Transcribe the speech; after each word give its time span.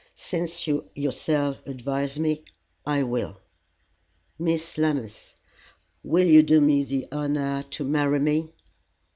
"Since 0.15 0.65
you 0.65 0.89
yourself 0.95 1.59
advise 1.67 2.17
me, 2.17 2.43
I 2.87 3.03
will. 3.03 3.37
Miss 4.39 4.79
Lammas, 4.79 5.35
will 6.01 6.25
you 6.25 6.41
do 6.41 6.59
me 6.59 6.83
the 6.83 7.07
honor 7.11 7.61
to 7.69 7.83
marry 7.83 8.17
me?" 8.19 8.55